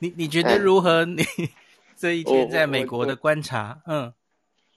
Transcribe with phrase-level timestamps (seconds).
[0.00, 1.04] 你你觉得如何？
[1.04, 1.22] 你
[1.96, 4.12] 这一天在美国的观察，嗯。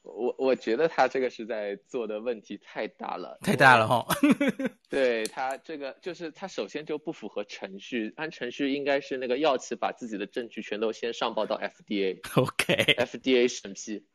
[0.03, 4.05] 我我觉得他这个是在做的问题太大了，太大了哈。
[4.89, 14.05] 对他这个就是他首先就不符合程序，按程序应该是那个药企把自己的证据全都先上报到 FDA，OK，FDA 审批。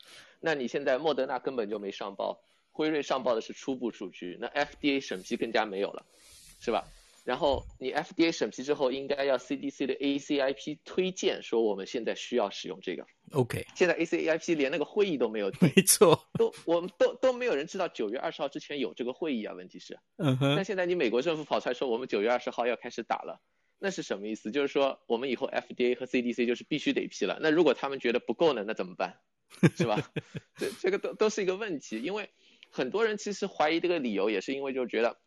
[0.40, 6.04] 那你现在莫德纳根本就没上报，辉瑞上报的是初步数据，那 FDA 审批更加没有了，
[6.60, 6.84] 是吧？
[7.28, 13.04] 然后你 FDA 审批之后，应该要 CDC 的 ACIP 推荐说我们现在需要使用这个。
[13.32, 19.52] OK，现在 ACIP 连那个会议都没有，没错，都我们都都没有人知道九月二十号之前有这个会议啊。
[19.52, 23.42] 问题是，嗯哼，但现在你美国政府跑出来说我们九月二十号要开始打了，
[23.78, 24.50] 那是什么意思？
[24.50, 27.38] 就是说我们以后 FDA 和 CDC 就是必须得批了。
[27.42, 29.20] 那如果他们觉得不够呢，那怎么办？
[29.76, 30.00] 是吧？
[30.56, 32.30] 这这个都都是一个问题，因为
[32.70, 35.18] 很多人其实怀疑这个理由也是因为就觉得。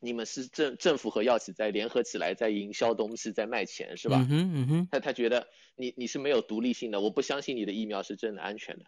[0.00, 4.18] 你们是政政府和药企在联合起来，在营销东西，在卖钱，是吧？
[4.18, 4.88] 嗯哼，嗯哼。
[4.90, 8.84] 他他觉得你你是没有独立性的，我不相信你的疫苗是真的安全的。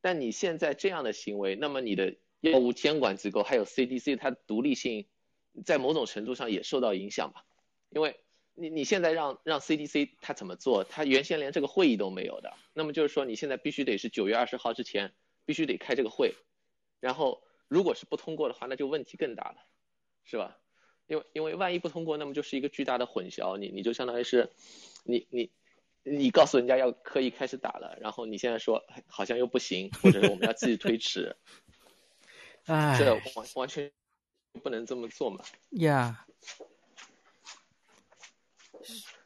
[0.00, 5.06] 但你现在这样的行为，那么你的药物监管机构还有 CDC，它的独立性
[5.64, 7.44] 在某种程度上也受到影响吧？
[7.90, 8.16] 因为
[8.54, 10.84] 你你现在让让 CDC 它怎么做？
[10.84, 12.52] 它原先连这个会议都没有的。
[12.72, 15.12] 那么就是说，你现在必须得是九月二十号之前
[15.44, 16.34] 必须得开这个会，
[17.00, 19.56] 然后如果是不通过的话，那就问题更大了。
[20.26, 20.58] 是吧？
[21.06, 23.56] 因为因为万一不通过，那么就是一个巨大的混淆。
[23.56, 24.50] 你你就相当于是，
[25.04, 25.52] 你你
[26.02, 31.36] 你告诉人家要可以开始打了，然后你现在说好像又不行，或者是我们要继续推迟，
[32.66, 33.92] 哎，这完完全
[34.64, 35.44] 不能这么做嘛。
[35.70, 36.66] 呀、yeah.。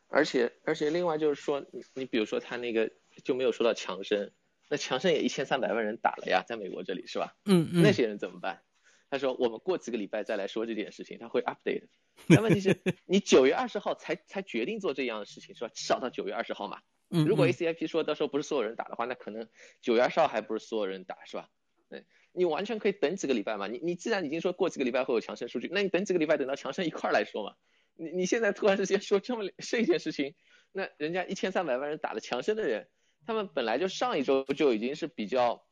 [0.08, 2.90] 而且而且另外就是说，你你比如说他那个
[3.24, 4.30] 就没有说到强生，
[4.68, 7.36] 那强生也一千三百万人打了呀，在美国这里是吧？
[7.46, 7.82] 嗯嗯。
[7.82, 8.62] 那些人怎么办？
[9.10, 11.88] 他说：“我们过几个礼拜再来说这件事情，他会 update。
[12.28, 15.70] 但问题是，你九月二十号才才决定做这样的事情，是吧？
[15.74, 16.80] 至少到九月二十号嘛。
[17.08, 19.48] 如果 ACIP 说到时候不是所有人打的话，那可能
[19.80, 21.48] 九月二十号还不是所有人打，是吧？
[21.88, 23.66] 嗯，你完全可以等几个礼拜嘛。
[23.66, 27.54] 你你既然已经说过几个礼拜会有强生数据，那你等几个礼拜等到强生一块儿来说嘛。
[27.96, 30.36] 你你现在突然之间说这么这一件事情，
[30.70, 32.88] 那人家一千三百万人打了强生的人，
[33.26, 35.66] 他们本来就上一周就已经是比较。”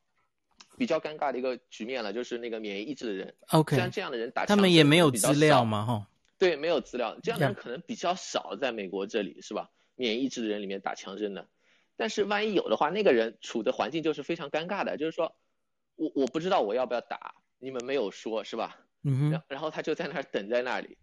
[0.79, 6.07] 比较尴尬的一个局面了，就是那个免疫抑制的人，OK，像这样的人打，他们也没有资料嘛，哈，
[6.37, 9.69] 对，没有资料，这样的人可能比较少，在美国这里、是吧？
[9.95, 11.49] 免疫抑制的人里面打强针的，
[11.97, 15.35] 但是万一有的话，那个人处的环境就是非常尴尬的，就是说
[15.97, 18.79] 我我不知道我要不要打，你们没有说是吧？
[19.03, 20.97] 嗯哼，然然后他就在那儿等在那里，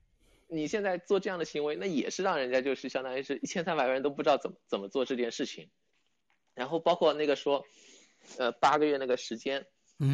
[0.49, 5.69] 你现在做这样的行为，那也是让人家就是相当于是一千三百个人都不知道怎么怎么做这件事情，
[6.55, 7.63] 然后包括那个说。
[8.39, 9.67] 呃，八个月那个时间，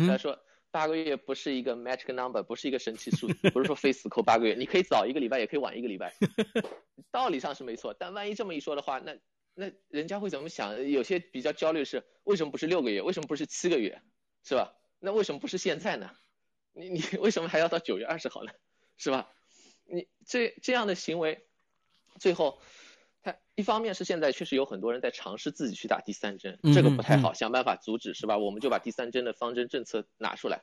[0.06, 0.38] 他说
[0.70, 6.14] 八个月不是一个 magic number，不是一个神奇数字，不是说非死扣八个月，你可以早一个礼拜，也可以晚一个礼拜，
[7.10, 7.94] 道理上是没错。
[7.98, 9.16] 但万一这么一说的话，那
[9.54, 10.88] 那人家会怎么想？
[10.88, 13.02] 有些比较焦虑是，为什么不是六个月？
[13.02, 14.00] 为什么不是七个月？
[14.44, 14.72] 是吧？
[14.98, 16.10] 那为什么不是现在呢？
[16.72, 18.52] 你你 为什么还要到九月二十号呢？
[18.96, 19.28] 是吧？
[19.84, 21.46] 你这这样的行为，
[22.18, 22.60] 最后。
[23.22, 28.36] 他一方面是现在确实有很多人在尝试自己去打第三针，这个不太好，想办法阻止是吧？
[28.36, 30.62] 我们就把第三针的方针政策拿出来。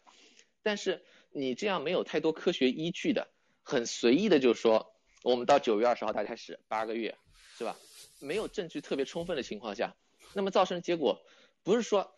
[0.62, 3.30] 但是你这样没有太多科学依据的，
[3.64, 4.94] 很随意的就说
[5.24, 7.18] 我们到九月二十号才开始八个月，
[7.58, 7.78] 是吧？
[8.20, 9.96] 没有证据特别充分的情况下，
[10.34, 11.22] 那么造成的结果
[11.64, 12.14] 不是说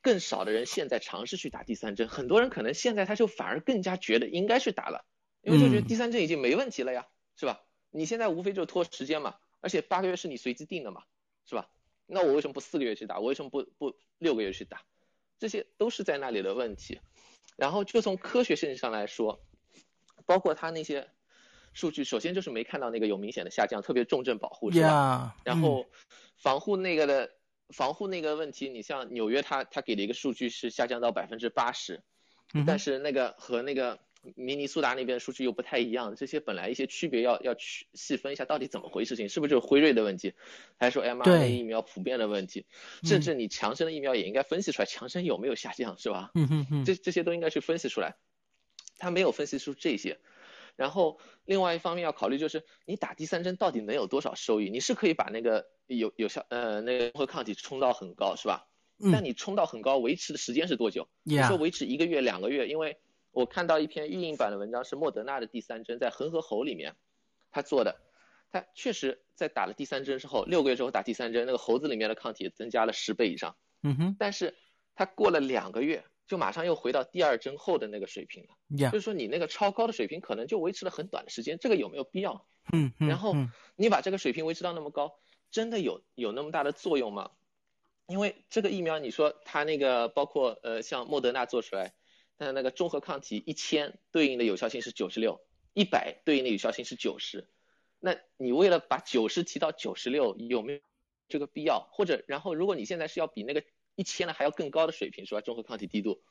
[0.00, 5.04] 更少的人现在尝试去打第三针，很多人可能现在他就反而更加觉得应该去打了，
[5.42, 7.60] 因为就觉得第三针已经没问题了呀，是吧？
[7.90, 9.34] 你现在无非就拖时间嘛。
[9.60, 11.02] 而且八个月是你随机定的嘛，
[11.46, 11.68] 是吧？
[12.06, 13.18] 那我为什么不四个月去打？
[13.18, 14.82] 我为什么不不六个月去打？
[15.38, 17.00] 这些都是在那里的问题。
[17.56, 19.40] 然后就从科学性上来说，
[20.26, 21.10] 包括他那些
[21.72, 25.86] 数据，首先就是没看到那个有明显的下降，特别重症保护是吧？Yeah, 然后
[26.36, 27.30] 防护那个的、嗯、
[27.68, 32.02] 防护那个问题，你像纽约他他给的一个数据是下降到百分之八十，
[32.66, 33.98] 但是那个和那个。
[34.36, 39.30] 明尼苏达那边的数据又不太一样，这些本来一些区别要要去细分一下，到底怎么回事情？
[39.30, 40.34] 是不是就是辉瑞的问题，
[40.76, 42.66] 还是说 mRNA 疫苗普遍的问题？
[43.02, 46.32] 甚至你强生的疫苗也应该分析出来，强生有没有下降，是吧？
[46.34, 48.16] 嗯嗯嗯，这这些都应该去分析出来。
[48.98, 50.18] 他没有分析出这些，
[50.76, 54.68] 然后另外一方面要考虑就是你打第三针到底能有多少收益？
[54.68, 58.66] 你是可以把那个有有效呃那个中和抗体冲到很高，是吧？
[59.10, 61.08] 但你冲到很高，维持的时间是多久？
[61.22, 62.98] 你说维持一个月两个月，因为。
[63.32, 66.96] 我看到一篇预印版的文章，是莫德纳的第三针在恒河猴里面，
[67.50, 68.00] 他做的，
[68.50, 73.56] 他确实在打了第三针之后，六个月之后打第三针，那个猴子里面的抗体增加了十倍以上。
[73.82, 74.16] 嗯哼。
[74.18, 74.56] 但是
[74.94, 78.48] 他过了两个月，就马上又回到第二针后的那个水平了。
[78.68, 78.90] Yeah.
[78.90, 82.46] 就是说你那个超高的水平可能就维持了很短的时间，这个有没有必要？
[82.72, 83.08] 嗯嗯。
[83.08, 83.34] 然后
[83.76, 85.18] 你把这个水平维持到那么高，
[85.50, 87.30] 真的有有那么大的作用吗？
[88.06, 91.94] 因为这个疫苗，你说它那个包括呃像莫德纳做出来，
[92.40, 95.40] 它那个中和抗体一千对应的有效性是九十六，
[95.74, 97.46] 一百对应的有效性是九十，
[97.98, 100.80] 那你为了把九十提到九十六，有没有
[101.28, 101.88] 这个必要？
[101.92, 103.62] 或者然后如果你现在是要比那个
[103.94, 105.40] 一千的还要更高的水平，是吧？
[105.40, 106.22] 中和抗体低度，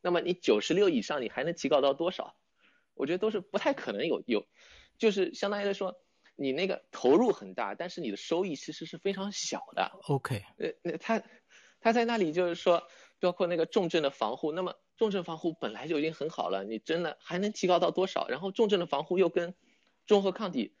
[0.00, 2.36] 那么你九十六以上，你还能提高到多少？
[2.94, 4.46] 我觉得都是不太可能有有，
[4.98, 6.00] 就是相当于来说。
[6.38, 9.90] 你那个投入很大，但是你的收益其实是非常小的。
[10.02, 11.22] OK，呃，那他
[11.80, 12.86] 他在那里就是说，
[13.20, 18.28] 包括那个重症的防护，那么重症防护本来就已经很好了，你真的还能提高到多少？
[18.28, 19.54] 然后重症的防护又跟
[20.06, 20.74] 中和抗体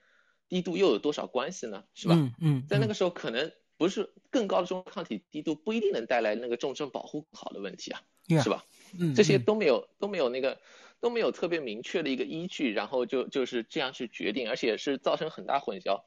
[0.48, 1.84] 低度又有多少关系呢？
[1.94, 2.14] 是吧？
[2.16, 8.64] 嗯嗯，在那个时候可能不是更高的中和抗体低度不一定能带来那个重症保护好的问题啊，yeah, 是吧？
[8.98, 10.60] 嗯，这些都没有都没有那个。
[10.98, 16.04] 都没有特别明确的一个依据，然后就就是这样去决定，而且是造成很大混淆。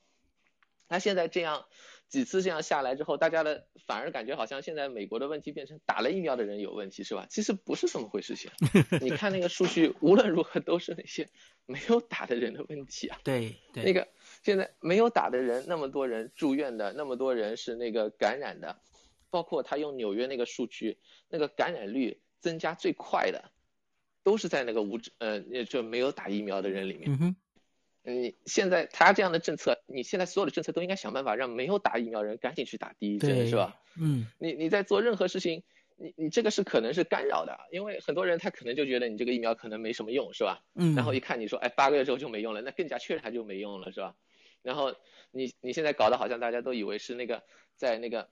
[0.88, 1.68] 他现在这样
[2.10, 7.28] 几次这样下来之后，大家的反而感觉好像现在美国的问题变成打了疫苗的人有问题，是吧？
[7.30, 8.52] 其实不是这么回事情。
[9.00, 11.30] 你看那个数据，无论如何都是那些
[11.66, 13.20] 没有打的人的问题啊。
[13.24, 13.84] 对对。
[13.84, 14.08] 那个
[14.44, 18.82] 现在没有打的人，那么多人住院的，那么多人是那个感染的，
[19.30, 20.98] 包括他用纽约那个数据，
[21.30, 23.52] 那个感染率增加最快的。
[24.22, 27.10] 都是在那个无呃，就没有打疫苗的人里面。
[27.10, 27.36] 嗯哼，
[28.10, 33.80] 你现在他这样的政策，你现在所有的政策都应该想办法让没有打疫苗的人赶紧去打第一针，是吧？
[34.00, 35.64] 嗯，你你在做任何事情，
[35.96, 40.62] 你你这个是可能是干扰的，因为很多人他可能就觉得你这个疫苗可能没什么用，是吧？
[40.76, 44.16] 嗯，然后一看你说，哎，八个月之后就没用了，那更加确认它就没用了，是吧？
[44.62, 44.96] 然后
[45.32, 47.44] 你你现在搞得好像大家都以为是那个
[47.76, 48.30] 在那个。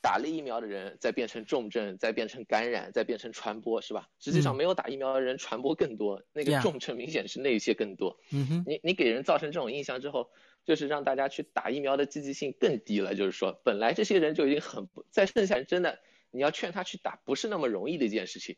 [0.00, 4.08] 打了疫苗的人再变成重症，再变成感染，再变成传播，是吧？
[4.20, 8.20] 实际上没有打疫苗的人传播更多，嗯、那个重症明显是那些更多。
[8.32, 10.30] 嗯哼，你你给人造成这种印象之后，
[10.64, 13.14] 就是让大家去打疫苗的积极性更低了。
[13.14, 15.98] 就是说，本来这些人就已经很不，在剩下人真的
[16.30, 18.56] 你要劝他去打，不是那么容易的一件事情。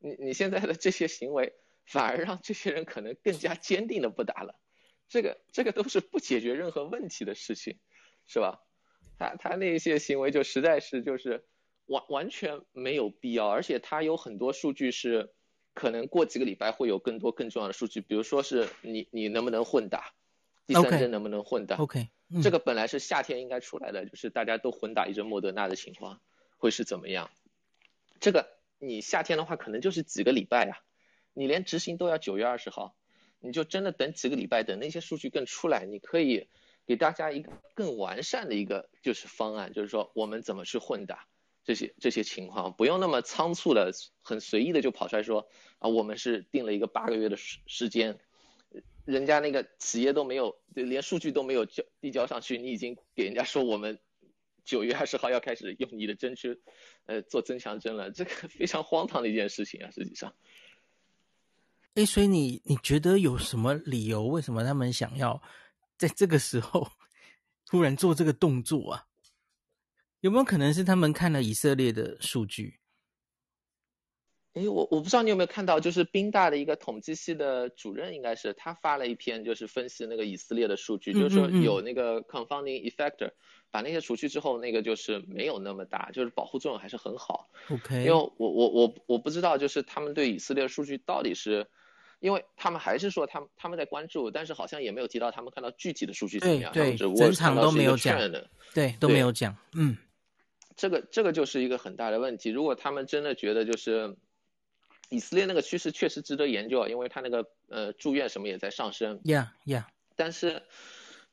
[0.00, 1.54] 你你现在的这些行为，
[1.86, 4.58] 反而让这些人可能更加坚定的不打了。
[5.08, 7.78] 这个这个都是不解决任何问题的事情，
[8.26, 8.60] 是吧？
[9.18, 11.44] 他他那些行为就实在是就是
[11.86, 15.32] 完完全没有必要，而且他有很多数据是
[15.72, 20.12] 可能过几个礼拜会有更多更重要的数据，比如说是你你能不能混打，
[20.66, 26.20] 第三针能不能混打？OK，, okay、嗯、这个本来是夏天应该出来的，就是大家都混打一针莫德纳的情况
[26.56, 27.30] 会是怎么样？
[28.20, 30.78] 这个你夏天的话可能就是几个礼拜啊，
[31.34, 32.96] 你连执行都要九月二十号，
[33.38, 36.48] 你就真的等几个礼拜，等那些数据更出来，你可以。
[36.86, 41.26] 给大家一个更完善的一个就是方案，就是说我们怎么去混打
[41.64, 43.90] 这些这些情况，不用那么仓促的、
[44.22, 45.48] 很随意的就跑出来说
[45.78, 48.18] 啊，我们是定了一个八个月的时时间，
[49.06, 53.98] 人家那个企业都没有，连数据都没有交递交上去，你已经给人家说我们
[54.64, 56.60] 九月二十号要开始用你的针去
[57.06, 60.34] 呃做增强针了，这个 非常荒唐的一件事情啊，实际上。
[61.94, 64.24] 哎，所以你你觉得有什么理由？
[64.24, 65.40] 为什么他们想要？
[66.06, 66.86] 在这个时候，
[67.64, 69.06] 突然做这个动作啊，
[70.20, 72.78] 有没有可能是他们看了以色列的数据？
[74.52, 83.30] 诶，我我不知道你有没有看到，就是宾大的一个统计系的主任，应该是他发了一篇，就是分析那个以色列的数据，嗯嗯嗯，就是说有那个 confounding effect，
[83.70, 87.48] 把那些除去之后，那个就是没有那么大，就是保护作用还是很好。
[87.70, 91.66] OK，因为我我我我不知道，就是他们对以色列数据到底是。
[92.24, 99.94] 因为他们还是说他们他们在关注，但是好像也没有提到他们看到具体的数据怎么样，对，对，整场都没有讲的，对，都没有讲，嗯，
[100.74, 102.48] 这个这个就是一个很大的问题。
[102.48, 104.16] 如果他们真的觉得就是
[105.10, 109.84] 以色列那个趋势确实值得研究，因为他那个呃住院什么也在上升，Yeah Yeah，
[110.16, 110.62] 但是。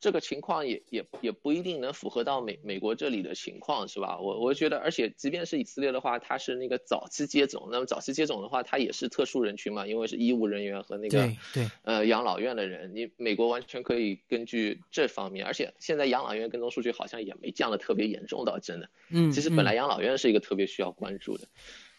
[0.01, 4.19] 这个情况也也也不一定能符合到美美国这里的情况，是吧？
[4.19, 21.47] 我我觉得，而且即便是以色列的话，它是那个早期接种，那么早期接种的话，它也是特殊人群嘛，因为是医务人员和那个对对呃养老院的人，你美国完全可以根据这方面，而且现在养老院跟踪数据好像也没降得特别严重倒真的，嗯，其实本来养老院是一个特别需要关注的，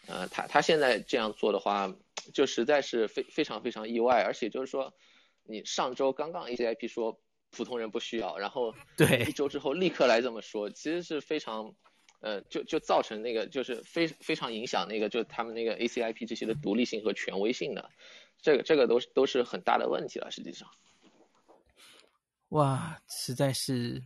[0.07, 1.95] 嗯、呃，他他现在这样做的话，
[2.33, 4.93] 就实在是非非常非常意外，而且就是说，
[5.45, 7.17] 你上周刚刚 ACIP 说。
[7.53, 11.73] 普通人不需要，然后对一周之后立刻来这么说，其实是非常，
[12.19, 17.89] 呃，就就造成那个就是非非常影响那个就他们那个 ACIP 这些的独立性和权威性的，
[18.41, 20.67] 这个这个都是都是很大的问题了，实际上。
[22.49, 24.03] 哇，实在是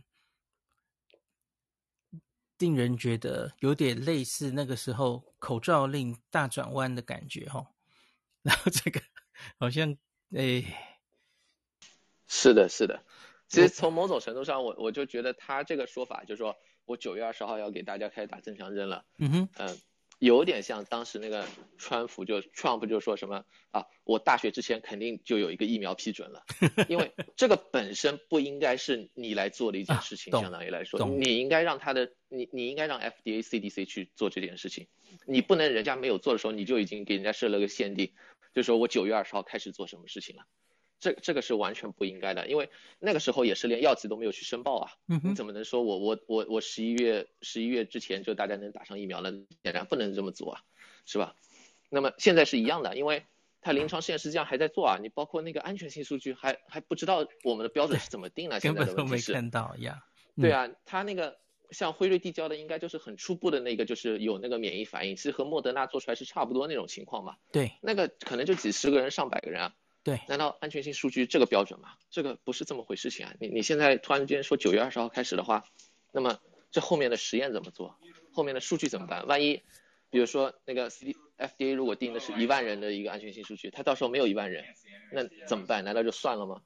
[2.58, 7.66] 令人觉得有点类似那个时候口罩令大转弯的感觉哈，
[8.42, 9.00] 然后这个
[9.58, 9.96] 好像
[10.32, 10.64] 诶，
[12.26, 13.04] 是的，是的。
[13.48, 19.04] 其实从某种程度上，我我就觉得他这个说法就是说我九月二十号要给大家开始打增强针了。
[19.18, 19.76] 嗯哼，嗯、呃，
[20.18, 21.46] 有点像当时那个
[21.78, 26.44] 川普就 Trump 就说什么啊，我大学之前肯定就有一个疫苗批准了，
[26.88, 34.88] 因为这个本身不应该是你来做的一件事情，啊、相当于来说，你应该让他的你你应该让 FDA CDC 去做这件事情，
[35.26, 38.12] 你不能人家没有做的时候你就已经给人家设了个限定，
[38.54, 40.42] 就说我九月二十号开始做什么事情了。
[41.00, 49.32] 这这个是完全不应该的，因为那个时候也是连药企都没有去申报啊，嗯、哼你怎么能说我我我我十一月十一月之前就大家能打上疫苗呢？
[49.62, 50.62] 显然不能这么做啊，
[51.06, 51.36] 是吧？
[51.88, 53.24] 那么现在是一样的，因为
[53.60, 60.04] 它临床试验实际上还在做啊，你包括那个安全性数据还还不知道我们的标准是怎么定的， 现在的问题是根本都没看到呀。
[60.36, 61.38] 嗯、对啊，它那个
[61.70, 67.36] 像辉瑞递交的应该就是很初步的那个，就是有那个免疫反应，其实和莫德纳做出来是差不多那种情况嘛。
[67.52, 69.74] 对，那个可能就几十个人上百个人啊。
[70.08, 71.90] 对，难道安全性数据这个标准吗？
[72.08, 73.34] 这个不是这么回事情啊！
[73.38, 75.66] 你你现在突然间说九月二十号开始的话，
[76.12, 77.94] 那么这后面的实验怎么做？
[78.32, 79.26] 后面的数据怎么办？
[79.26, 79.62] 万一，
[80.08, 84.64] 比如说那个 C FDA 如果定的是一万人的一个安全性数据，他到时候没有一万人，
[85.12, 85.84] 那怎么办？
[85.84, 86.62] 难道就算了吗？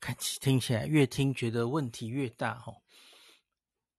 [0.00, 2.82] 看起听起来越听觉得问题越大哦，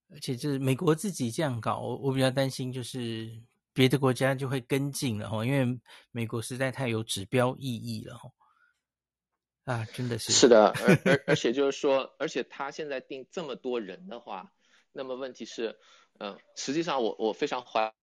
[0.09, 3.41] 而且就是美国自己这样搞，我我比较担心就是。
[3.73, 5.79] 别的国家就会跟进了哈，因为
[6.11, 8.29] 美国实在太有指标意义了哈。
[9.63, 10.33] 啊，真的是。
[10.33, 14.51] 是的，而 而而且就是说，而且他现在定这么多人的话，
[14.91, 15.77] 那么问题是，
[16.17, 17.93] 嗯、呃，实际上我我非常怀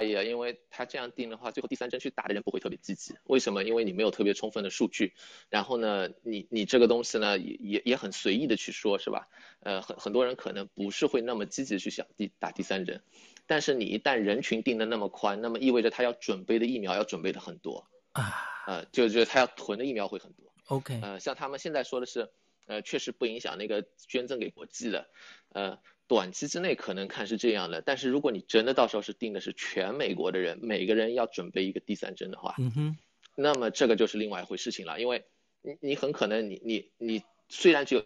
[0.00, 3.14] 疑啊，因为他这样定的话，最后第三针去打的人不会特别积极。
[3.24, 3.64] 为什么？
[3.64, 5.14] 因为你没有特别充分的数据，
[5.50, 9.28] 然后呢，你你这个东西呢，也也也很随意的去说，是吧？
[9.60, 13.02] 呃，很很多人可能不是会那么积极去想第打第三针。
[13.48, 20.52] 但是你一旦人群定的那么宽，那么意味着他要准备的疫苗要准备的很多啊，呃，就就他要囤的疫苗会很多。
[20.66, 22.28] OK，呃，像他们现在说的是，
[22.66, 25.08] 呃，确实不影响那个捐赠给国际的，
[25.48, 32.96] 呃，短期之内可能看是这样的，但是如果你真的到时候是定的是全美国的人，每个人要准备一个第三针的话，嗯哼，
[33.34, 35.24] 那么这个就是另外一回事情了，因为
[35.62, 38.04] 你你很可能你你你虽然只有。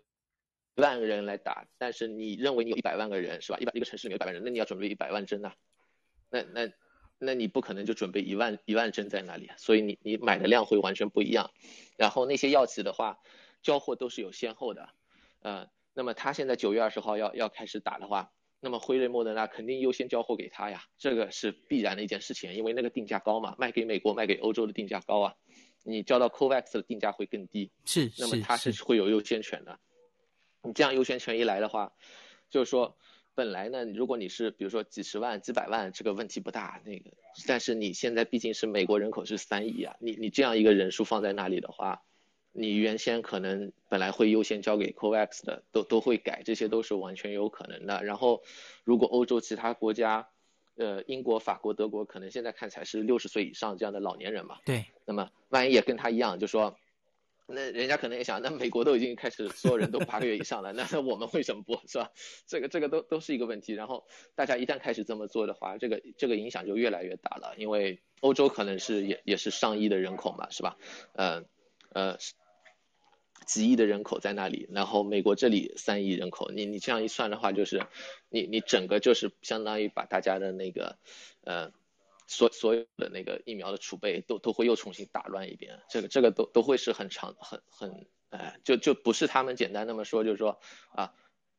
[0.75, 3.59] 一万个人来打，但是你认为你有一百万个人是吧？
[3.61, 5.52] 一百一个城市里面有一百万人，那你要准备一百万针呐？
[6.31, 6.73] 那那
[7.19, 11.50] 那你不可能就准备一万一万针在那里，所以你你买的量会完全不一样。
[11.99, 13.19] 然后那些药企的话，
[13.62, 14.88] 交货都是有先后的，
[15.43, 25.35] 呃，那么他现在九月二十号要要开始打的话，那么辉瑞、莫德纳肯定优先交货给他呀，这个是必然的一件事情，因为那个定价高嘛，卖给美国、卖给欧洲的定价高啊，
[25.85, 29.79] 你交到 COVAX 的定价会更低，是，那么他是会有优先权的。
[30.62, 31.92] 你这样优先权一来的话，
[32.49, 32.97] 就是说，
[33.35, 36.81] 本来呢，如果你是比如说几十万、几百万，这个问题不大。
[36.85, 37.11] 那个，
[37.49, 42.02] 但是你现在毕竟是美国人口是三亿啊，你你这样一个人数放在那里的话，
[42.52, 48.04] 你原先可能本来会优先交给 COVAX 的，都都会改，这些都是完全有可能的。
[48.04, 48.42] 然后，
[48.85, 50.28] 如果欧洲其他国家，
[50.76, 56.78] 呃，英国、法国、德国，可能现在看起来是六十岁以上这样的老年人嘛，对，那么万一也跟他一样，就说。
[57.54, 62.11] 那人家可能也想，那美国都已经开始所有人都八个月以上了，那我们为什么不是吧？
[62.47, 63.73] 这个这个都都是一个问题。
[63.75, 64.04] 然后
[64.35, 67.54] 大家一旦开始这么做的话，这个这个影响就越来越大了。
[67.56, 70.76] 因为欧洲可能是也也是上亿的人口嘛，是吧？
[71.14, 71.44] 呃
[71.92, 72.18] 呃，
[73.47, 77.87] 几亿的人口在那里，然后美国这里三亿人口，你你这样一算的话，就是
[78.28, 80.97] 你你整个就是相当于把大家的那个
[81.44, 81.73] 呃。
[82.32, 90.58] 所所有的那个疫苗的储备都都会又重新打乱一遍，这个这个都都会是很长很很哎，就就不是他们简单那么说，就是说
[90.94, 91.12] 啊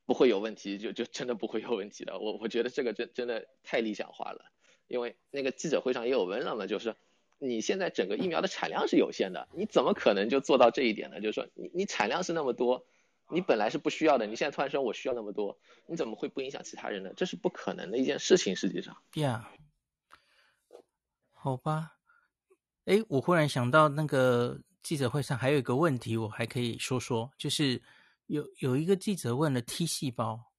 [0.05, 2.17] 不会有问题，就就真的不会有问题的。
[2.17, 4.51] 我我觉得这个真真的太理想化了，
[4.87, 6.95] 因为那个记者会上也有问了嘛，就是
[7.37, 11.21] 你现在整个疫苗的产量是有限的，你怎么可能就做到这一点呢？
[11.21, 12.87] 就是说你你产量是那么多，
[13.29, 17.13] 你本来是不需要的，你现在突然说我需要那么多，你怎么会不影响其他人呢？
[17.15, 18.97] 这是不可能的一件事情，实际上。
[19.13, 19.43] Yeah.
[21.43, 21.97] 好吧，
[22.85, 27.83] 诶，我忽然想到那个记者会上还有一个问题，我还可以说说，就是
[28.27, 30.53] 有有一个记者问了 T 细胞，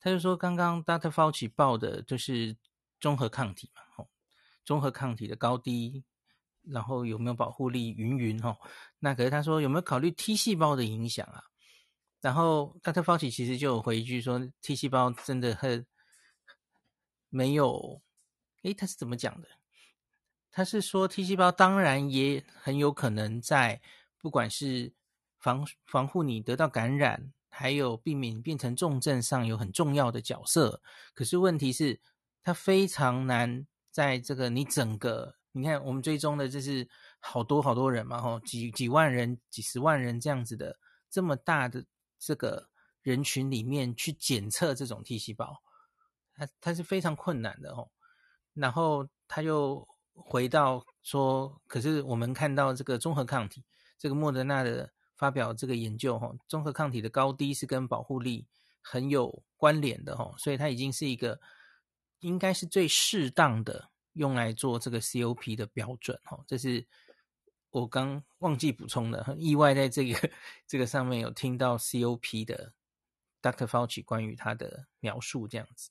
[0.00, 1.12] 他就说刚刚 Dr.
[1.12, 2.56] Fauci 报的就是
[2.98, 4.08] 综合抗体嘛，哦，
[4.64, 6.02] 综合抗体的高低，
[6.62, 8.56] 然后有没有保护力，云云吼，
[8.98, 11.40] 那可是他说有没有考虑 T 细胞的影响啊？
[12.20, 13.04] 然后 Dr.
[13.04, 15.86] Fauci 其实就有回一句说 T 细胞真的很
[17.28, 18.02] 没有，
[18.64, 19.48] 诶，他是怎么讲的？
[20.56, 23.82] 他是说，T 细胞当然也很有可能在
[24.16, 24.94] 不管是
[25.38, 30.80] 防防护你得到感染，还有避免变成重症上有很重要的角色。
[31.12, 32.00] 可是问题是，
[32.42, 40.78] 它非常难在这个你整个，你看我们追踪的这是好多好多人嘛，吼，几几万人、几十万人这样子的
[41.10, 41.84] 这么大的
[42.18, 42.70] 这个
[43.02, 45.62] 人群里面去检测这种 T 细胞，
[46.34, 47.90] 它它是非常困难的哦。
[48.54, 49.86] 然后他又
[50.16, 53.62] 回到说，可是我们看到这个中和抗体，
[53.98, 58.46] 这个莫德纳的发表这个研究，哈，中和抗体的高低是跟保护力
[58.80, 61.40] 很有关联的，哈，所以它已经是一个
[62.20, 66.86] 应该是最适当的用来做这个 COP 的标准，哈，这是
[67.70, 70.30] 我刚忘记补充的，很意外在这个
[70.66, 72.72] 这个上面有听到 COP 的
[73.42, 73.66] Dr.
[73.66, 75.90] Fauci 关于他的描述这样子。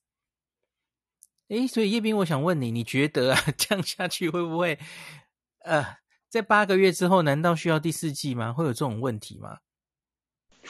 [1.50, 4.80] 诶，所以叶斌，我想问你，你觉得啊，这样下去会不会，
[5.60, 5.98] 呃，
[6.28, 8.52] 在八个月之后，难道需要第四季吗？
[8.52, 9.60] 会有这种问题吗？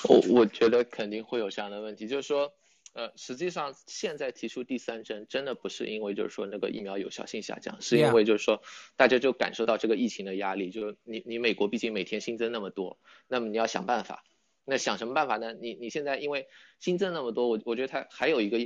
[0.10, 2.52] 我我觉得肯定会有这样的问题，就是说，
[2.92, 8.62] 呃，实际上现在提出第三针，真的不是因为就是说那个疫苗有效性下降，是因为就是说
[8.98, 14.26] 大家就感受到这个疫情的压力，就是你你美国毕竟每天新增那么多，那么你要想办法，
[14.66, 15.54] 那想什么办法呢？
[15.54, 16.50] 你你现在因为
[16.82, 18.58] 新增那么多，我我觉得它还有一个。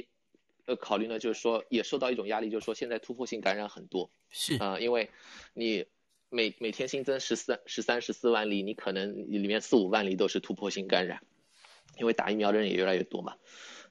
[0.70, 5.10] 呃，考虑呢，就是说也受到一种压力，就是说现在突破性感染很多，是啊、呃，因为
[5.56, 5.88] 你
[6.30, 11.24] 每每天新增十三、十三、十四万例，你可能里面四五万例都是突破性感染，
[11.98, 13.34] 因为打疫苗的人也越来越多嘛。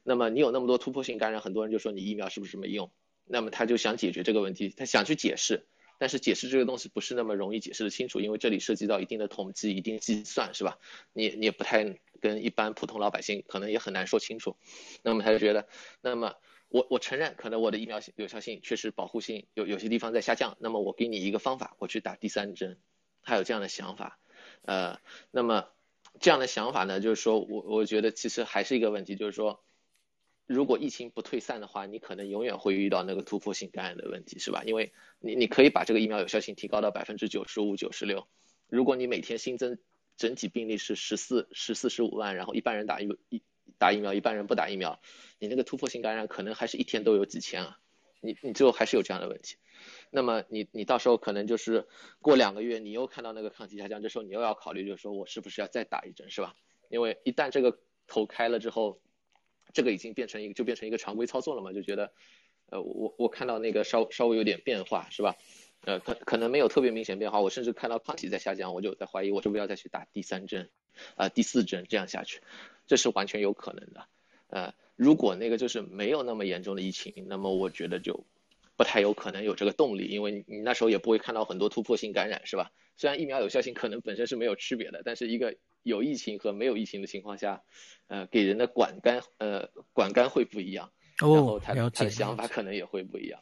[0.05, 2.93] 那么你有那么多突破性感染，很多人就说你疫苗是不是没用？
[3.25, 5.67] 那么他就想解决这个问题，他想去解释，
[5.99, 10.79] 但是解释这个东西不是那么容易解释得清楚，因为这里涉及到一定的统计、一定计算，是吧？
[11.13, 14.57] 你你也不太跟一般普通老百姓可能也很难说清楚。
[15.03, 15.67] 那么他就觉得，
[16.01, 16.37] 那么。
[16.71, 20.57] 我我承认，可能我的疫苗有效性确实保护性有有些地方在下降。
[20.61, 22.79] 那么我给你一个方法，我去打第三针，
[23.23, 24.19] 他有这样的想法。
[24.63, 25.69] 呃，那么
[26.21, 29.65] 这样的想法呢，就是说我我觉得其实还是一个问题，就是说，
[30.47, 34.63] 如果疫情不退散的话，你可能永远会遇到那个突破性感染的问题，是吧？
[34.65, 38.29] 因为你你可以把这个疫苗有效性提高到百分之九十五、九十六，
[38.69, 39.79] 如果你每天新增
[40.19, 43.43] 整体病例是十四、十四、十五万，然后一般人打一一。
[43.79, 45.01] 打疫苗，一般人不打疫苗，
[45.39, 47.79] 你那个突破性感染可能还是一天都有几千啊，
[48.21, 49.57] 你你最后还是有这样的问题。
[50.11, 51.87] 那么你你到时候可能就是
[52.21, 56.55] 过两个月，你又看到那个抗体下降，这时候你又要考虑，就是说我是不是要再打一针，是吧？
[56.89, 59.01] 因为一旦这个头开了之后，
[59.75, 62.13] 这个已经变成一个就变成一个常规操作了嘛，就觉得，
[62.71, 65.37] 呃，我我看到那个稍稍微有点变化，是吧？
[65.83, 70.71] 呃，可可能没有特别明显变化，我甚至看到抗体在下降，我就在怀疑我是不是要再去打第三针，
[71.15, 72.41] 啊、呃，第四针这样下去。
[72.87, 74.07] 这是完全有可能的，
[74.49, 78.25] 呃，如果那个就是没有那么严重的疫情，那么我觉得就
[78.77, 82.73] 不太有可能有这个动力，因为你那时候也不会看到很多突破性感染，是吧？
[82.97, 87.63] 虽然疫苗有效性可能本身是没有区别的，但是一个有疫情和没有疫情的情况下，
[88.09, 93.39] 呃，给人的管干呃管干会不一样，然后他他的想法可能也会不一样。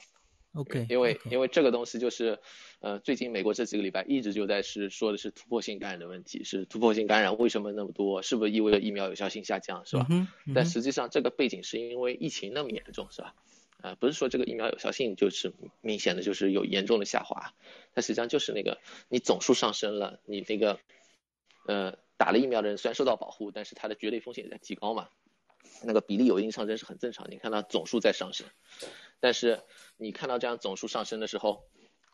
[0.57, 2.39] OK，因为因为这个东西就是，
[2.81, 8.23] 呃，最近美国这几个礼拜一直就在是说的是突破性感染的问题，是突破性感染为什么那么多？
[8.23, 9.85] 是不是意味着疫苗有效性下降？
[9.85, 10.07] 是吧？
[10.09, 13.35] 嗯嗯、但实际上这个背景是因为疫情那么严重，是吧？
[13.83, 17.53] 啊、呃，不是说这个疫苗有效性就是明显的就是有严重的下滑，
[17.95, 18.79] 它实际上就是那个
[19.11, 20.81] 你总数上升了，你那个
[21.67, 25.11] 呃打了疫苗的人虽然受到保护，但是它的绝对风险也在提高嘛，
[25.85, 28.47] 那个比例有一定上升是很正常，你看它总数在上升。
[29.21, 29.63] 但是
[29.97, 31.65] 你看到这样总数上升的时候，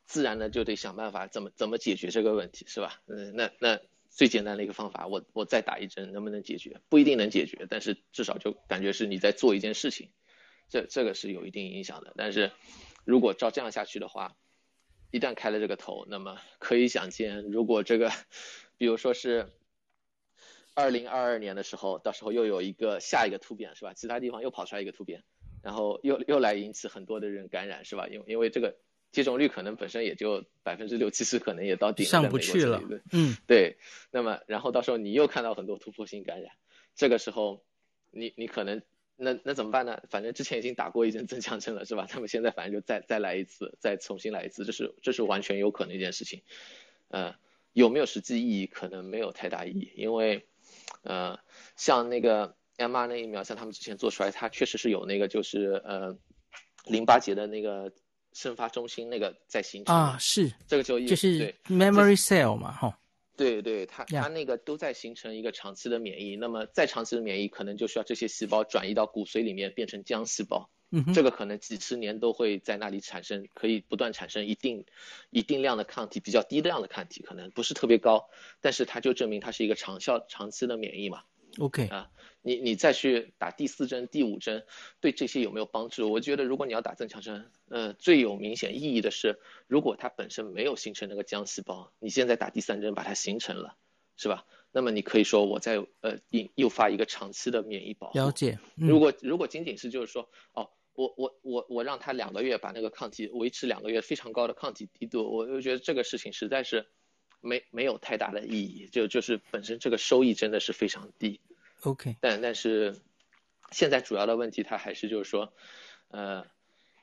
[0.07, 3.01] 自然呢就得想办法怎么怎么解决这个问题，是吧？
[3.07, 6.81] 嗯，那那最简单的一个方法，我我再打一针能不能解决？
[6.88, 10.11] 不一定能解决，但是至少就感觉是你在做一件事情，
[10.69, 12.12] 这这个是有一定影响的。
[12.17, 12.53] 但是
[13.05, 14.37] 如果照这样下去的话，
[15.11, 18.11] 一旦开了这个头，那么可以想见，如果这个，
[18.77, 19.51] 比如说是
[20.75, 23.93] 二零二二年的时候，到时候又有一个下一个突变，是吧？
[23.95, 25.23] 其他地方又跑出来一个突变。
[25.62, 28.09] 然后又又来引起很多的人感染，是吧？
[28.09, 28.77] 因为因为这个
[29.12, 32.83] 接种率可能本身也就百分之六七十，可能也到顶了，上不去了。
[33.12, 33.77] 嗯，对。
[34.11, 36.53] 那么然后到时候你又看到很多突破性感染，
[36.96, 37.62] 这个时候
[38.11, 38.83] 你你可能
[39.16, 40.03] 那那怎么办呢？
[40.11, 42.07] 反正之前已经打过一针增强针了，是吧？
[42.11, 46.42] 他们现在反正就再再来一次，再重新来一次，这是这是完全有可能一件事情。
[47.09, 47.37] 呃，
[47.72, 48.66] 有没有实际意义？
[48.66, 50.44] 可能没有太大意义，因为
[51.03, 51.38] 呃，
[51.77, 52.57] 像那个。
[52.79, 56.17] mRNA 疫苗像他们之前做出来，它确实是有那个就是呃
[56.87, 57.93] 淋巴结的那个
[58.33, 62.99] 生发中心那个在形成啊，是这个就就是 memory cell 嘛，哈，
[63.37, 74.85] 对对，它它那个都在形成一个长期的免疫，那么再长期的免疫可能就需要这些细胞转移到骨髓里面变成浆细胞，嗯，这个可能几十年都会在那里产生，可以不断产生一定
[75.31, 78.29] 一定量的抗体，比较低量的抗体，可能不是特别高，
[78.61, 81.23] 但是它就证明它是一个长效长期的免疫嘛。
[81.59, 82.11] OK 啊，
[82.41, 84.65] 你你再去打第四针、第五针，
[85.01, 86.11] 对这些有没有帮助？
[86.11, 93.77] 我觉得如果你要打增强针，呃，最有明显意义的是，如果它本身没有形成那个浆细胞，你现在打第三针把它形成了，
[94.17, 94.47] 是吧？
[94.71, 98.19] 那么你可以说我在呃引诱发一个长期的免疫保护。
[98.19, 98.59] 了解。
[98.77, 106.87] 嗯、如果如果仅仅是就是说，哦，我我我我让他两个月把那个抗体维持两个月非常高的抗体低度，我就觉得这个事情实在是。
[107.43, 111.41] 没没有太大的意义，就就是本身这个收益真的是非常低。
[111.83, 112.97] OK，但但是
[113.71, 115.53] 现在主要的问题，他还是就是说，
[116.09, 116.47] 呃，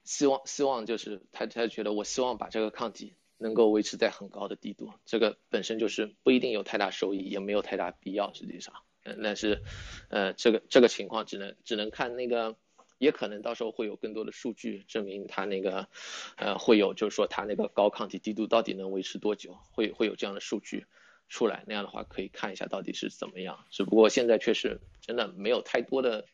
[0.04, 8.73] 希望希望就是他他觉得我希望把这个抗体能够维持在很高的低度，这个本身就是不一定有太大收益，也没有太大必要，实际上，
[9.04, 9.62] 嗯，但是，
[10.10, 12.56] 呃，这个这个情况只能只能看那个。
[12.99, 15.88] 也可能到时候会有更多的数据证明它那个，
[16.35, 20.85] 呃，会有就是说它那个高抗体低度到底能维持多久，会会有这样的数据
[21.29, 23.65] 出来，那样的话可以看一下到底是怎么样。
[23.71, 26.25] 只不过现在确实真的没有太多的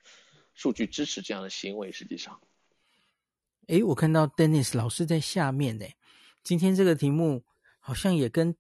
[0.53, 2.41] 数据支持这样的行为，实际上。
[3.67, 5.85] 哎，我看到 Dennis 老师在下面呢，
[6.43, 7.43] 今天这个题目
[7.79, 8.55] 好像也跟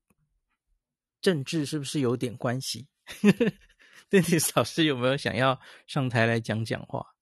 [1.21, 2.87] 政治是不是有点关系？
[4.11, 7.14] Dennis 老师有没有想要上台来讲讲话？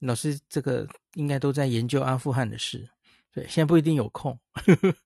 [0.00, 2.88] 老师，这个应该都在研究阿富汗的事，
[3.32, 4.38] 对，现在不一定有空。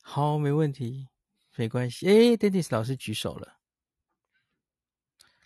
[0.00, 1.08] 好，没问题，
[1.56, 2.06] 没关系。
[2.06, 3.58] 哎，Dennis 老师举手了。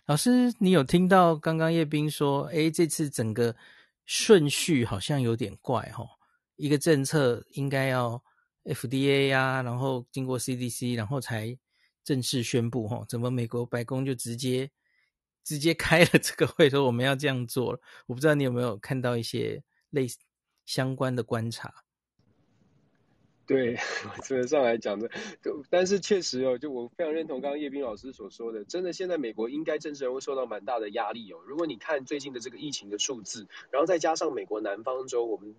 [0.05, 3.55] 老师，你有听到刚刚叶斌说，哎，这次整个
[4.05, 6.09] 顺序好像有点怪哈、哦，
[6.57, 8.23] 一个政策应该要
[8.65, 11.57] FDA 呀、啊，然后经过 CDC，然后才
[12.03, 14.69] 正式宣布哈、哦，怎么美国白宫就直接？
[15.49, 17.79] 直接开了这个会，说我们要这样做了。
[18.05, 20.19] 我不知道你有没有看到一些类似
[20.63, 21.73] 相关的观察。
[23.47, 23.75] 对，
[24.15, 25.09] 我基本上来讲的，
[25.71, 31.39] 但是确实哦，就我非常认同刚刚叶斌老师所说的，真的现在美国应该政治人物受到蛮大的压力哦。
[31.47, 35.55] 如果你看最近的这个疫情的数字，然后再加上美国南方州，我们。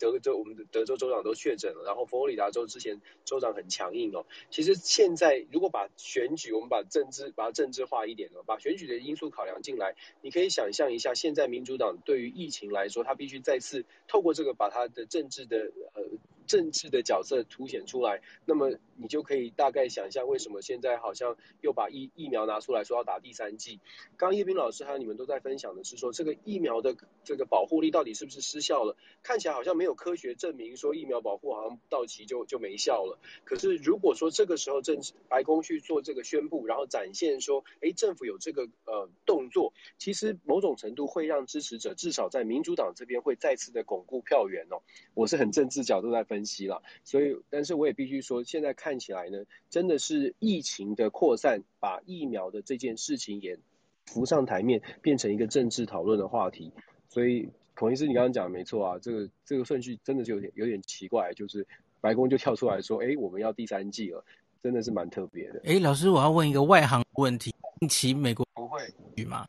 [0.00, 4.26] 德州，我们的德州州长都确诊了，然后佛罗里达州之前州长很强硬哦。
[4.50, 16.02] 其实现在如果把选举，我们把政治把它政治化一点哦，把选举的因素考量进来，你可以想象一下，现在民主党对于疫情来说，他必须再次透过这个把他的政治的呃。
[16.50, 23.78] 政治的角色凸显出来，那么你就可以大概想象为什么现在好像又把疫疫苗拿出来说要打第三剂。
[24.16, 28.96] 刚刚叶斌老师还有你们都在分享的是说，这个疫苗的这个保护力到底是不是失效了？
[29.22, 33.20] 看起来好像没有科学证明说疫苗保护好像到期就就没效了。
[33.44, 44.82] 可是如果说这个时候政治白宫去做这个宣布，然后展现说，哎，政府有这个呃动作，其实某种程度会让支持者至少在民主党这边会再次的巩固票源哦。
[45.14, 46.39] 我是很政治角度在分。
[46.40, 53.58] 分析了，所以，但是我也必须说，现在看起来呢，真的是疫情的扩散，把疫苗的这件事情也
[54.06, 56.72] 浮上台面，变成一个政治讨论的话题。
[57.10, 61.66] 所以，孔医师，你刚刚讲的没错啊，这个这个顺序真的是有点有点奇怪，就是
[62.00, 64.24] 白宫就跳出来说，哎，我们要第三季了，
[64.62, 65.60] 真的是蛮特别的。
[65.66, 69.46] 哎，老师，我要问一个外行问题：近期美国不会选举吗？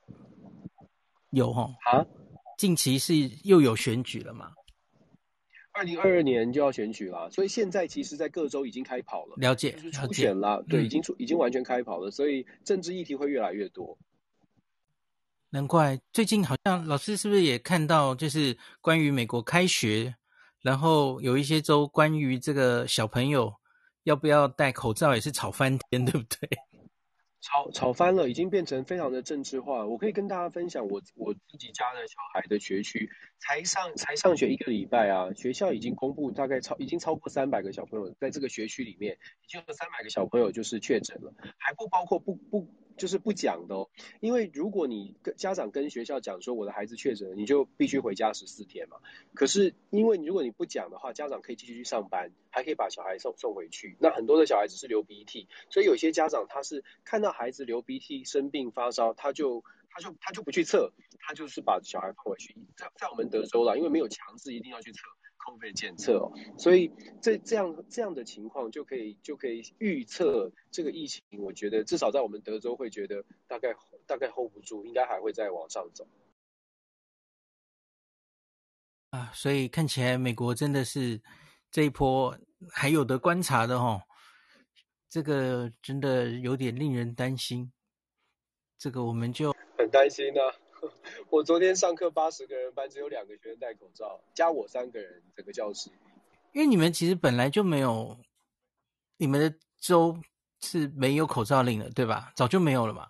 [1.29, 1.73] 有哈？
[1.85, 2.05] 啊？
[2.57, 3.13] 近期是
[3.45, 4.51] 又有选举了吗？
[5.81, 13.97] 二零二二年就要选举了，所以现在其实，在各州已经开跑了，了解，就是初选了，了，对，已经出，已经完全开跑了，所以政治议题会越来越多。
[15.49, 20.13] 难怪最近好像老师是不是也看到，就是关于美国开学，
[20.61, 23.51] 然后有一些州关于这个小朋友
[24.03, 26.47] 要不要戴口罩也是吵翻天，对不对？
[27.41, 29.85] 吵吵翻了，已经变成非常的政治化。
[29.85, 42.67] 我可以跟大家分享我我自己家的小孩的学区，才上才上学一个礼拜啊，学校已经公布大概超已经超过三百个小朋友在这个学区里面，已经有三百个小朋友就是确诊了，还不包括不不。
[43.01, 48.97] 就是不讲的哦，因为如果你跟家长跟学校讲说我的孩子确诊了，你就必须回家十四天嘛。
[49.33, 53.97] 可是因为如果你不讲的话，家长可以继续去上班，还可以把小孩送送回去。
[53.99, 62.55] 那很多的小孩只是流鼻涕，所以有些家长他是看到孩子流鼻涕、生病发烧，他就他就他就不去测，他就是把小孩放回去。
[62.77, 64.99] 在在我们德州啦，因为没有强制一定要去测。
[65.41, 73.75] COVID 检测哦，所以这这样这样的情况就可以就可以预测这个疫情，我觉得至少在我们德州会觉得大概
[74.05, 76.07] 大概 hold 不住，应该还会再往上走。
[79.09, 81.21] 啊，所以看起来美国真的是
[81.69, 82.37] 这一波
[82.69, 84.03] 还有的观察的哦，
[85.09, 87.71] 这个真的有点令人担心，
[88.77, 90.60] 这个我们就很担心呢、啊。
[91.29, 95.89] 我昨天上课八十个人班，只有两个学生戴口罩，加我三个人，整个教室。
[96.53, 98.17] 因为你们其实本来就没有，
[99.17, 100.17] 你们的州
[100.61, 102.31] 是没有口罩令的，对吧？
[102.35, 103.07] 早就没有了嘛。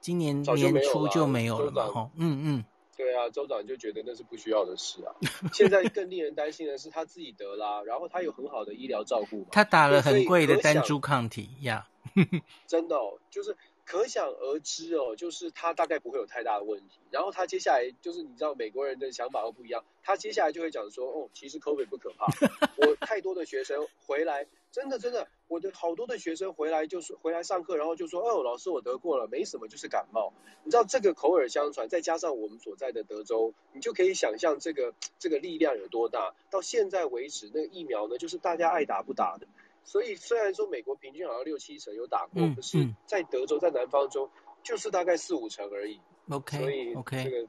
[0.00, 1.86] 今年年初就没有了嘛。
[1.88, 2.64] 哈，嗯嗯。
[2.96, 5.14] 对啊，州长就觉得那是不需要的事啊。
[5.54, 9.46] 现在更令人担心的是他自己得啦，然后他有很好的医疗照顾嘛。
[9.52, 11.88] 他打了很贵的单株抗体呀。
[12.66, 13.56] 真的哦，就是
[13.90, 17.00] 可想而知哦，就是他大概不会有太大的问题。
[17.10, 22.26] 然后他接下来就是你知道美国人的想法会不一样，他接下来就会讲说，哦，其实 COVID 不可怕。
[22.78, 24.46] 我太多的学生回来。
[24.70, 36.36] 真的真的，我的好多的学生回来就是回来上课，然后就说：“哦，老师，我得过了，没什么，就是感冒。”你知道这个口耳相传，再加上我们所在的德州，你就可以想象这个这个力量有多大。
[36.50, 39.48] 到现在为止，那个疫苗呢，就是大家爱打不打的。
[39.84, 44.30] 所以虽然说美国平均好像六七成有打过，嗯、可是在德州在南方州
[44.62, 46.00] 就是大概四五成而已。
[46.28, 47.48] OK，所以 OK，这个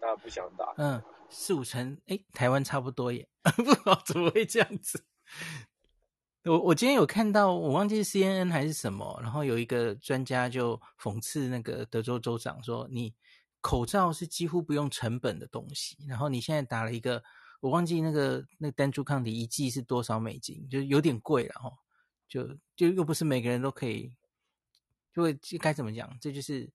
[0.00, 0.74] 大家不想打。
[0.78, 5.04] 嗯，四五成，哎，台湾差不多耶， 不知道怎么会这样子。
[6.44, 13.14] 我我今天有看到，我忘记是 CNN 还是什么，然后有一个专家就讽刺那个德州州长说：“你
[13.60, 17.22] 口罩是几乎不用成本的东西，然后你现在打了一个，
[17.60, 21.72] 我忘记那个那个单株抗体一剂是多少美金，就有点贵了哈，
[22.28, 24.12] 就就又不是每个人都可以，
[25.14, 26.18] 就会该怎么讲？
[26.20, 26.70] 这就是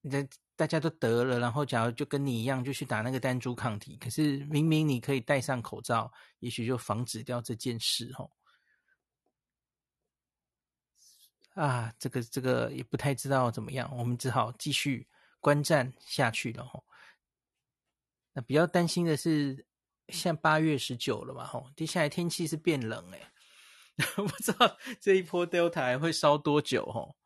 [0.00, 0.26] 你在。”
[0.58, 3.94] 大家都得了，然后假如就跟你一样，就去打那个单株抗体。
[3.98, 8.30] 可是明明你可以戴上口罩，也许就防止掉这件事吼。
[11.52, 15.06] 啊，这个这个也不太知道怎么样，我们只好继续
[15.40, 16.82] 观战下去了吼。
[18.36, 19.64] 那比较担心的是，
[20.10, 23.32] 现在八月十九了嘛吼，接下来天气是变冷哎，
[24.14, 27.16] 不知道这一波 Delta 会烧多久吼。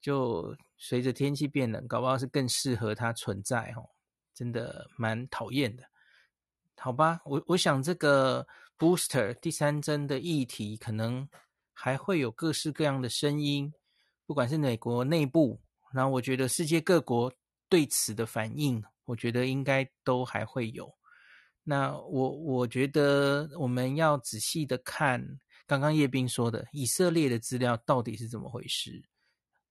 [0.00, 3.88] 就随着天气变冷，搞不好是更适合它存在哦，
[4.34, 5.84] 真的蛮讨厌的。
[6.76, 8.44] 好吧，我我想这个
[8.76, 11.28] booster 第三针的议题，可能
[11.72, 13.72] 还会有各式各样的声音，
[14.26, 15.60] 不管是美国内部，
[15.92, 17.32] 然后我觉得世界各国
[17.68, 20.94] 对此的反应，我觉得应该都还会有。
[21.64, 29.02] 那我我觉得我们要仔细的看刚刚叶斌说的以色列的资料到底是怎么回事。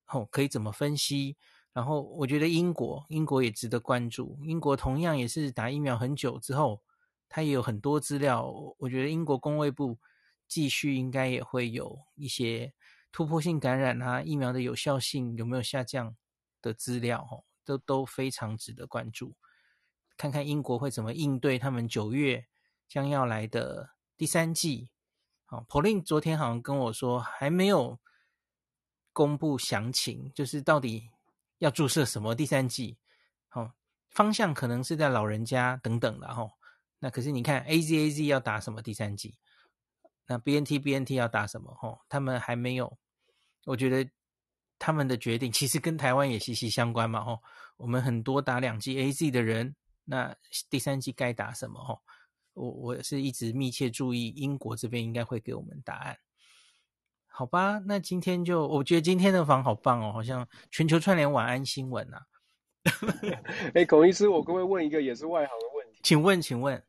[0.08, 1.38] 哦，可以怎么分析？
[1.74, 4.40] 然后我觉得英国，英国也值得关注。
[4.44, 6.82] 英国同样也是打疫苗很久之后，
[7.30, 8.52] 它也有很多资料。
[8.80, 10.00] 我觉得英国公卫部
[10.48, 12.74] 继续应该也会有一些
[13.12, 16.16] 突破性感染啊，疫苗的有效性有没有下降
[16.62, 19.36] 的资料，哦，都都非常值得关注。
[20.16, 22.48] 看看英国会怎么应对他们九月
[22.88, 24.90] 将要来的第三季。
[25.46, 28.00] 好，Pauline 昨天好像跟我说还没有。
[29.14, 31.10] 公布详情，就是到底
[31.58, 33.00] 要注射什么第三季，
[33.50, 33.74] 哦，
[34.12, 36.48] 方向可能是在老人家等等的哈。
[37.00, 39.40] 那可是你看 A Z A Z 要打什么第三季，
[40.28, 41.74] 那 B N T B N T 要打什么？
[41.74, 43.00] 哈，他们还没有。
[43.66, 44.08] 我觉得
[44.80, 47.20] 他们的决定其实跟台湾也息息相关嘛。
[47.20, 47.40] 哦，
[47.78, 50.36] 我们很多打两剂 A Z 的人，那
[50.70, 51.80] 第三剂该打什么？
[51.80, 52.00] 哦，
[52.54, 56.18] 我我是一直密切注意，英国这边应该会给我们答案。
[57.28, 62.26] 好吧，那今天就我觉得今天的房好棒哦，好像全球串联晚安新闻啊。
[63.76, 66.00] 哎，孔医师，我可不可以问一个也是外行的问题？
[66.02, 66.82] 请问，请问，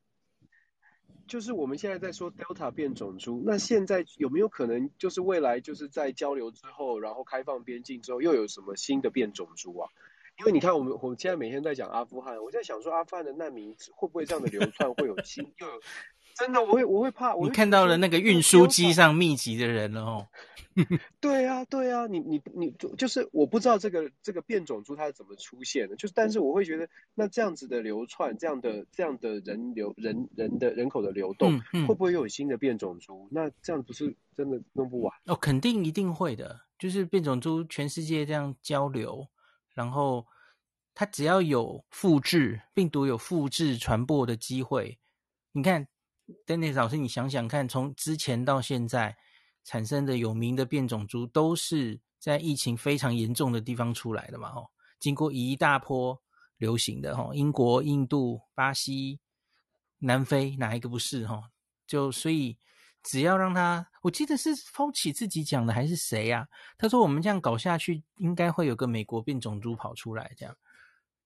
[1.28, 9.90] 就是我们现在在说 Delta 变种株，那现在有没有可能就是未来就是在交流之后，然后开放边境之后，又有什么新的变种株啊？
[10.38, 15.80] 因为你看，我们我们现在每天在讲阿富汗，我在想说，阿富汗的难民会不会这样的流窜会有新又有？
[16.38, 17.34] 真的，我会我会怕。
[17.34, 20.28] 我你看到了那个运输机上密集的人了哦。
[21.18, 33.26] 对啊，对啊，你你你就就是我不知道这个这个变种猪它是怎么出现的，就是但是我会觉得那这样子的流窜，这样的这样的人流人人的人口的流动，嗯嗯、会不会又有新的变种猪？
[33.32, 35.12] 那这样不是真的弄不完？
[35.26, 36.60] 哦，肯定一定会的。
[36.78, 39.26] 就是变种猪全世界这样交流，
[39.74, 40.24] 然后
[40.94, 45.00] 它只要有复制病毒有复制传播的机会，
[45.50, 45.88] 你看。
[46.46, 49.16] Dennis 老师，你想想看，从之前到现在
[49.64, 54.50] 产生的有名的变种株，都是在疫情非常严重的地方出来的嘛？
[54.50, 56.20] 吼，经过一大波
[56.58, 59.20] 流行的吼，英国、印度、巴西、
[59.98, 61.26] 南非，哪一个不是？
[61.26, 61.44] 吼，
[61.86, 62.58] 就所以
[63.02, 66.46] 只要让他，我记得是 Fauci 自己讲的还是谁呀？
[66.76, 70.54] 他说我们这样搞下去，应该会有个美国变种株跑出来，这样。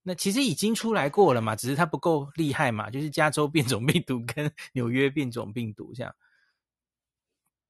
[0.02, 6.14] 那其实已经出来过了嘛，只是它不够厉害嘛，就是加州变种病毒跟 纽约变种病毒这样。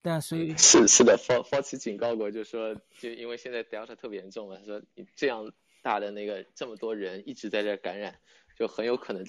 [0.02, 8.18] 那所以是是的，Fauci 警告过，就说，就因为现在 Delta 特别严重嘛，他说你这样大的那个这么多人一直在这感染，
[8.58, 9.24] 就很有可能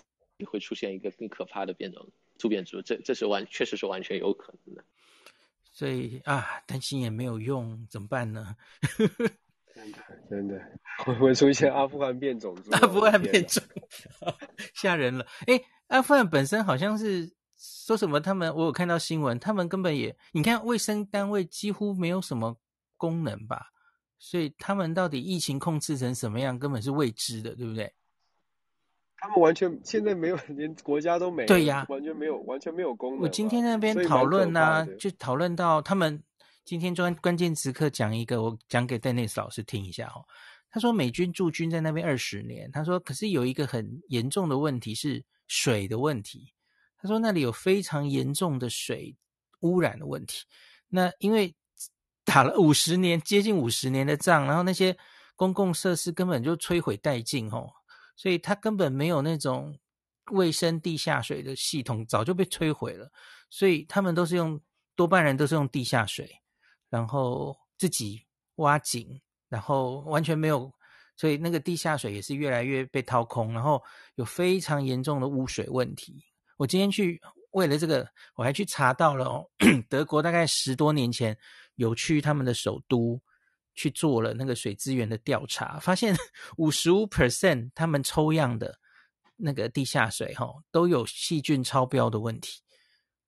[0.47, 4.83] 会出现一个更可怕的变种突变株，这这是完确实是完全有可能的。
[5.71, 8.55] 所以啊，担心也没有用，怎么办呢？
[9.75, 9.97] 真的
[10.29, 10.61] 真的
[11.03, 13.63] 会会出现阿富汗变种， 阿富汗变种，
[14.75, 15.25] 吓人了。
[15.47, 18.19] 哎，阿富汗本身好像是说什么？
[18.19, 22.57] 他们我有看到新闻，他们根本也，你看卫生单位几乎没有什么
[22.97, 23.71] 功能吧？
[24.19, 27.91] 所以他们到底疫情控制成什么样，根本是未知的，对不对？
[29.17, 33.21] 他们完全现在没有，连国家都没有，对呀，完全没有，完全没有功能。
[33.21, 36.21] 我今天那边讨论呢，就讨论到他们
[36.65, 40.23] 今天专关键时刻讲一个，我讲给戴内斯老师听一下哦。
[40.69, 46.53] 他说美军驻军在那边二十年，他说可是有一个很严重的问题是水的问题。
[46.97, 49.15] 他说那里有非常严重的水
[49.59, 50.45] 污染的问题。
[50.87, 51.53] 那因为
[52.23, 54.97] 打了五十年，接近五十年的仗，然后那些
[55.35, 57.69] 公共设施根本就摧毁殆尽哦。
[58.15, 59.77] 所以他根本没有那种
[60.31, 63.11] 卫生地下水的系统，早就被摧毁了。
[63.49, 64.59] 所以他们都是用，
[64.95, 66.39] 多半人都是用地下水，
[66.93, 68.21] 然后自己
[68.57, 70.71] 挖井，然后完全没有，
[71.17, 73.81] 所以那个地下水也是越来越被掏空，然后
[74.13, 76.23] 有非常严重的污水问题。
[76.57, 77.19] 我今天去
[77.53, 79.49] 为了这个，我还去查到了哦，
[79.89, 81.35] 德国大概十多年前
[81.77, 83.19] 有去他们的首都。
[83.75, 86.15] 去做了那个水资源的调查，发现
[86.57, 88.77] 五十五 percent 他们抽样的
[89.35, 92.61] 那个地下水哈都有细菌超标的问题，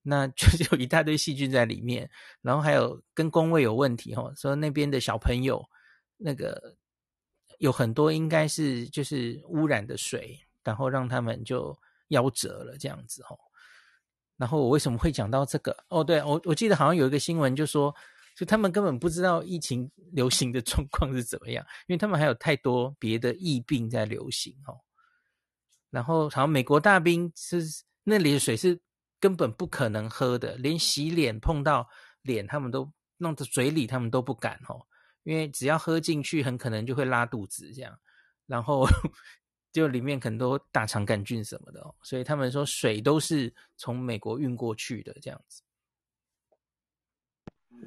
[0.06, 2.10] 那就 是有一大堆细菌在里面，
[2.41, 5.68] 然后还有跟工位有问题哈，说那边的小朋友
[6.18, 6.78] 那个
[7.58, 11.76] 有很多应该是就是污染的水，然后让他们就
[12.10, 13.36] 夭折了这样子哈。
[14.38, 15.76] 然后我为什么会讲到这个？
[15.89, 17.94] 哦，对，我我记得好像有一个新闻就说。
[18.38, 24.76] 就他们根本不知道疫情 流行的状况是怎么样，因为他们还有太多别的疫病在流行哦。
[25.89, 27.63] 然后好像美国大兵是
[28.04, 28.78] 那里的水是
[29.19, 31.88] 根本不可能喝的，连洗脸碰到
[32.21, 34.86] 脸他们都弄到嘴里，他们都不敢哦，
[35.23, 37.99] 因为只要喝进去，很可能就会拉肚子这样。
[38.45, 38.88] 然后
[39.73, 45.63] 就里面很多大肠杆菌什么的哦，所以他们说水都是从美国运过去的这样子。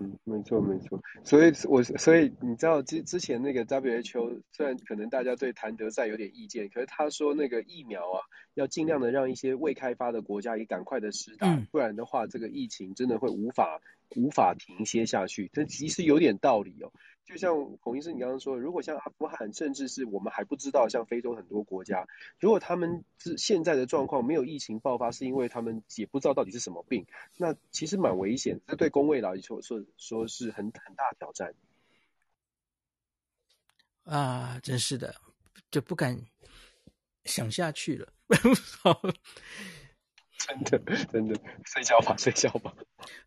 [0.00, 8.20] 嗯，没错没错，所以我所以你知道之之前那个 WHO 虽然可能大家对谭德赛有点意见，可是他说那个疫苗啊，
[8.54, 13.80] 要尽量的让一些未开发的国家也赶快的施打，不然的话这个疫情真的会无法
[14.14, 15.50] 无法停歇下去。
[15.52, 16.92] 这其实有点道理哦。
[17.28, 22.08] 就像孔医生你刚刚说，如果像阿富汗，甚至是我们还不知道，像非洲很多国家，
[22.40, 31.52] 如果他们是现在的状况没有疫情爆发，是因为他们也不知道到底是什么病，那其实蛮危险，这对公卫来说说说是很很大挑战。
[34.04, 35.14] 啊，真是的，
[35.70, 36.18] 就不敢
[37.26, 38.10] 想下去了。
[40.38, 42.72] 真的，真的，睡觉吧，睡觉吧。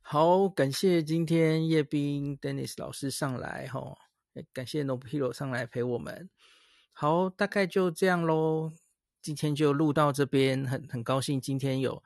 [0.02, 3.96] 好，感谢今天叶斌 Dennis 老师上来哈，
[4.54, 6.30] 感谢 Nobilo 上来陪我们。
[6.94, 8.72] 好，大概就这样喽，
[9.22, 12.02] 今天就录到这边，很很高兴今天有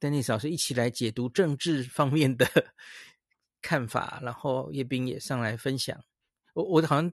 [0.00, 2.46] Dennis 老师一起来解读政治方面的
[3.62, 6.02] 看法，然后叶斌也上来分享。
[6.54, 7.12] 我我好像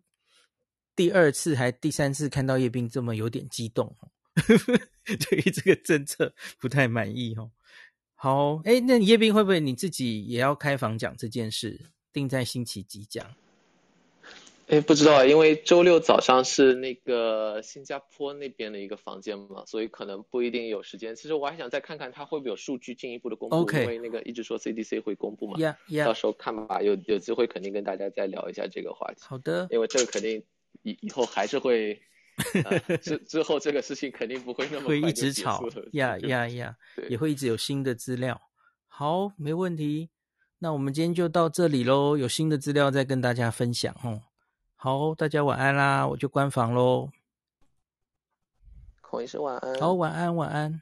[0.96, 3.96] 第二次还第三次看到叶斌这么有点激动
[4.36, 4.80] 呵呵。
[5.30, 7.52] 对于这个政策不太满意哦。
[8.16, 11.80] 好，哎，那叶斌会不会你自己也要开房讲这件事？
[12.12, 13.36] 定在星期几讲？
[14.68, 21.16] 哎，不知道，因为周六早上是那个新加坡那边的一个房间嘛，所以可能不一定有时间。
[21.16, 23.84] 其实我还想再看看他会不会有数据进一步的公布，Okay.
[23.84, 25.58] 因为那个一直说 CDC 会公布嘛。
[25.58, 26.06] Yeah, yeah.
[26.06, 29.22] 到时候看吧，有有机会肯定跟大家再聊一下这个话题。
[29.22, 30.44] 好的，因为这个肯定
[30.82, 32.02] 以以后还是会。
[33.02, 36.76] 之、啊、之后这个事情肯定不会那么会一直吵呀 呀呀，
[37.10, 38.40] 也会一直有新的资料。
[38.88, 40.10] 好，没问题。
[40.60, 44.22] 那我们今天就到这里喽，有新的资料再跟大家分享哦。
[44.76, 47.10] 好，大家晚安啦，我就关房喽。
[49.02, 49.80] 孔医师晚安。
[49.80, 50.82] 好，晚安，晚安。